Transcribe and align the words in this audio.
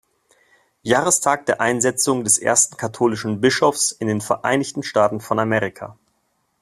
Jahrestag 0.81 1.45
der 1.45 1.61
Einsetzung 1.61 2.23
des 2.23 2.39
ersten 2.39 2.75
katholischen 2.75 3.39
Bischofs 3.39 3.91
in 3.91 4.07
den 4.07 4.19
Vereinigten 4.19 4.81
Staaten 4.81 5.19
von 5.21 5.37
Amerika. 5.37 5.95